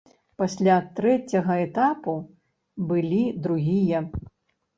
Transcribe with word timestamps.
Пасля 0.41 0.77
трэцяга 0.99 1.57
этапу 1.65 2.15
былі 2.89 3.21
другія. 3.45 4.03